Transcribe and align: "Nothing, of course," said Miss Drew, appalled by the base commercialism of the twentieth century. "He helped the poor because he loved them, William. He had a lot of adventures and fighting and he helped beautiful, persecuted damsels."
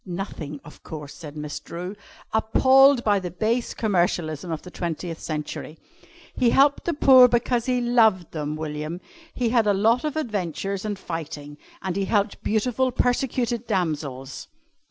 "Nothing, 0.03 0.59
of 0.65 0.81
course," 0.81 1.13
said 1.13 1.37
Miss 1.37 1.59
Drew, 1.59 1.95
appalled 2.33 3.03
by 3.03 3.19
the 3.19 3.29
base 3.29 3.75
commercialism 3.75 4.51
of 4.51 4.63
the 4.63 4.71
twentieth 4.71 5.19
century. 5.19 5.77
"He 6.33 6.49
helped 6.49 6.85
the 6.85 6.95
poor 6.95 7.27
because 7.27 7.67
he 7.67 7.79
loved 7.81 8.31
them, 8.31 8.55
William. 8.55 8.99
He 9.31 9.49
had 9.49 9.67
a 9.67 9.75
lot 9.75 10.03
of 10.03 10.15
adventures 10.17 10.85
and 10.85 10.97
fighting 10.97 11.59
and 11.83 11.95
he 11.95 12.05
helped 12.05 12.41
beautiful, 12.41 12.91
persecuted 12.91 13.67
damsels." 13.67 14.47